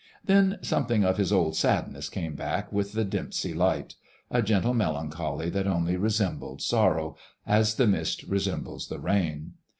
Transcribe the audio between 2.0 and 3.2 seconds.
came back with the